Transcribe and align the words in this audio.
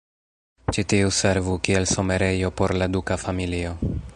Ĉi 0.77 0.83
tiu 0.93 1.11
servu 1.17 1.57
kiel 1.67 1.85
somerejo 1.91 2.51
por 2.63 2.75
la 2.83 2.89
duka 2.97 3.19
familio. 3.27 3.79